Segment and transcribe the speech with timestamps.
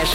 [0.00, 0.12] Трэш,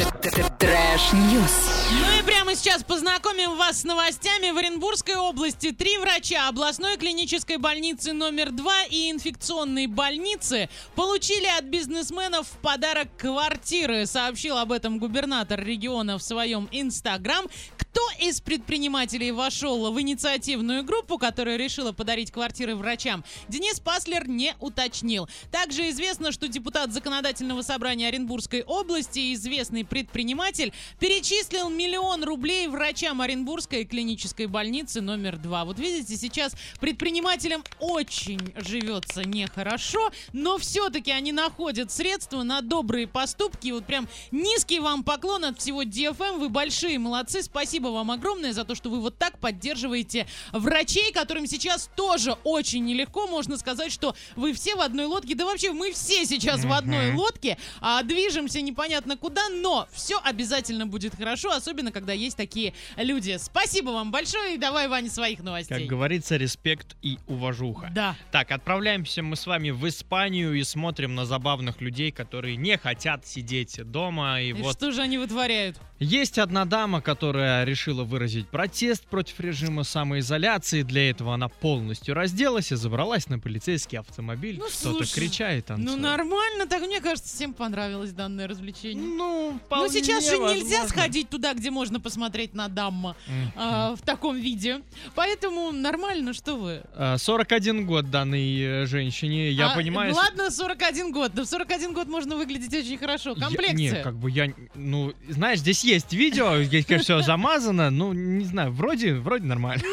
[0.57, 1.55] trash news.
[1.91, 4.51] Ну и сейчас познакомим вас с новостями.
[4.51, 11.65] В Оренбургской области три врача областной клинической больницы номер два и инфекционной больницы получили от
[11.65, 14.05] бизнесменов в подарок квартиры.
[14.05, 17.45] Сообщил об этом губернатор региона в своем инстаграм.
[17.77, 24.53] Кто из предпринимателей вошел в инициативную группу, которая решила подарить квартиры врачам, Денис Паслер не
[24.59, 25.29] уточнил.
[25.51, 33.21] Также известно, что депутат Законодательного собрания Оренбургской области и известный предприниматель перечислил миллион рублей врачам
[33.21, 35.65] Оренбургской клинической больницы номер два.
[35.65, 43.67] Вот видите, сейчас предпринимателям очень живется нехорошо, но все-таки они находят средства на добрые поступки.
[43.67, 46.37] И вот прям низкий вам поклон от всего DFM.
[46.37, 47.41] Вы большие молодцы.
[47.41, 52.85] Спасибо вам огромное за то, что вы вот так поддерживаете врачей, которым сейчас тоже очень
[52.85, 53.25] нелегко.
[53.25, 55.33] Можно сказать, что вы все в одной лодке.
[55.33, 60.85] Да вообще мы все сейчас в одной лодке, а движемся непонятно куда, но все обязательно
[60.85, 63.37] будет хорошо, особенно когда есть такие люди.
[63.39, 65.79] Спасибо вам большое и давай, Ваня, своих новостей.
[65.79, 67.89] Как говорится, респект и уважуха.
[67.93, 68.15] Да.
[68.31, 73.25] Так, отправляемся мы с вами в Испанию и смотрим на забавных людей, которые не хотят
[73.25, 74.41] сидеть дома.
[74.41, 75.77] И, И вот что же они вытворяют?
[75.99, 80.81] есть одна дама, которая решила выразить протест против режима самоизоляции.
[80.83, 84.57] Для этого она полностью разделась и забралась на полицейский автомобиль.
[84.59, 86.01] Ну, слушай, кричает, Ну танцует.
[86.01, 89.03] нормально, так мне кажется, всем понравилось данное развлечение.
[89.07, 90.87] Ну, Но вполне сейчас же нельзя возможно.
[90.89, 93.15] сходить туда, где можно посмотреть на дамма
[93.55, 94.81] а, в таком виде.
[95.15, 96.81] Поэтому нормально, что вы.
[96.95, 99.51] А, 41 год данной э, женщине.
[99.51, 100.11] Я А, понимаю...
[100.11, 101.33] ну Ладно, 41 год.
[101.33, 103.33] Да в 41 год можно выглядеть очень хорошо.
[103.35, 103.75] Я- Комплекция.
[103.75, 108.45] не, как бы я, ну, знаешь, здесь есть видео, здесь, конечно, все замазано, ну, не
[108.45, 109.83] знаю, вроде, вроде нормально.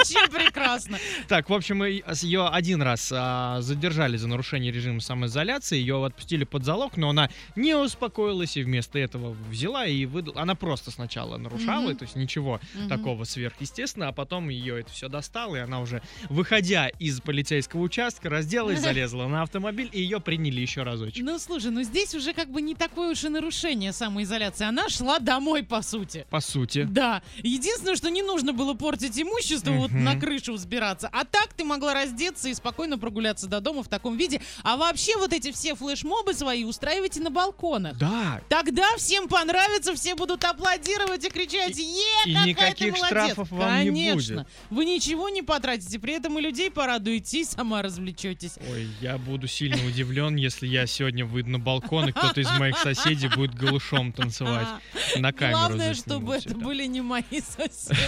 [0.00, 0.98] Вообще прекрасно.
[1.28, 6.64] Так, в общем, ее один раз а, задержали за нарушение режима самоизоляции, ее отпустили под
[6.64, 10.40] залог, но она не успокоилась и вместо этого взяла и выдала.
[10.40, 15.56] Она просто сначала нарушала, то есть ничего такого сверхъестественного, а потом ее это все достало,
[15.56, 20.82] и она уже, выходя из полицейского участка, разделась, залезла на автомобиль, и ее приняли еще
[20.82, 21.22] разочек.
[21.24, 24.64] Ну слушай, ну здесь уже как бы не такое уж и нарушение самоизоляции.
[24.64, 26.26] Она шла домой, по сути.
[26.30, 26.86] По сути.
[26.88, 27.22] Да.
[27.42, 30.04] Единственное, что не нужно было портить имущество, вот Мгм.
[30.04, 31.08] на крышу взбираться.
[31.12, 34.40] А так ты могла раздеться и спокойно прогуляться до дома в таком виде.
[34.62, 37.96] А вообще вот эти все флешмобы свои устраивайте на балконах.
[37.98, 41.84] Да, Тогда всем понравится, все будут аплодировать и кричать «Е,
[42.26, 44.34] и какая никаких ты молодец!» штрафов вам не Конечно.
[44.42, 44.46] будет.
[44.70, 48.54] Вы ничего не потратите, при этом и людей порадуете, и сама развлечетесь.
[48.70, 52.78] Ой, я буду сильно удивлен, если я сегодня выйду на балкон, и кто-то из моих
[52.78, 54.68] соседей будет голышом танцевать.
[55.16, 56.54] На камеру Главное, чтобы это.
[56.54, 58.00] были не мои соседи.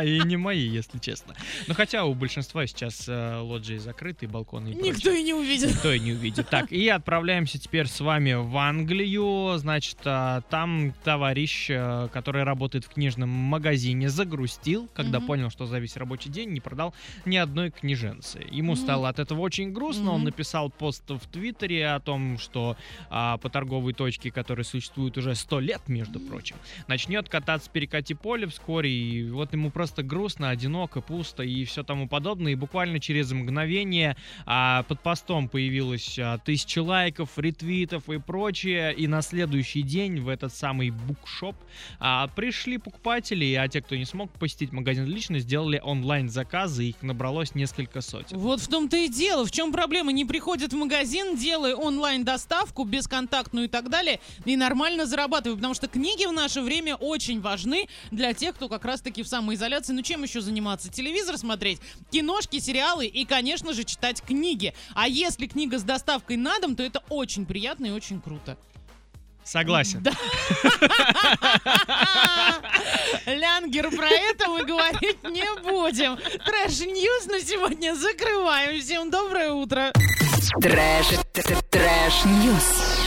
[0.04, 1.34] И не мои, если честно.
[1.68, 5.20] Но хотя у большинства сейчас э, лоджии закрыты, балконы и Никто прочее.
[5.20, 5.70] и не увидит.
[5.70, 6.48] Никто и не увидит.
[6.48, 9.56] Так, и отправляемся теперь с вами в Англию.
[9.58, 15.26] Значит, а, там товарищ, э, который работает в книжном магазине, загрустил, когда Мгм.
[15.26, 16.94] понял, что за весь рабочий день не продал
[17.26, 18.44] ни одной книженцы.
[18.50, 18.80] Ему Мгм.
[18.82, 20.10] стало от этого очень грустно.
[20.12, 20.24] Он Мгм.
[20.26, 22.76] написал пост в Твиттере о том, что
[23.10, 26.56] а, по торговой точке, которая существует уже сто лет, между прочим,
[26.88, 28.90] начнет кататься перекати поле вскоре.
[28.90, 32.52] И вот ему просто грустно, одиноко, пусто и все тому подобное.
[32.52, 38.94] И буквально через мгновение а, под постом появилось а, тысяча лайков, ретвитов и прочее.
[38.94, 41.56] И на следующий день в этот самый букшоп
[41.98, 46.84] а, пришли покупатели, а те, кто не смог посетить магазин лично, сделали онлайн-заказы.
[46.84, 48.38] Их набралось несколько сотен.
[48.38, 49.44] Вот в том-то и дело.
[49.44, 50.12] В чем проблема?
[50.12, 55.58] Не приходят в магазин, делая онлайн-доставку, бесконтактную и так далее, и нормально зарабатывают.
[55.58, 59.92] Потому что книги в наше время очень важны для тех, кто как раз-таки в самоизоляции.
[59.92, 60.90] Ну чем еще заниматься?
[60.90, 64.74] Телевизор смотреть, киношки, сериалы и, конечно же, читать книги.
[64.94, 68.56] А если книга с доставкой на дом, то это очень приятно и очень круто.
[69.44, 70.02] Согласен.
[70.02, 70.12] Да.
[73.26, 76.16] Лянгер, про это мы говорить не будем.
[76.16, 78.80] Trash news на сегодня закрываем.
[78.80, 79.92] Всем доброе утро.
[80.60, 81.06] Трэш,
[81.70, 82.98] трэш-ньюс.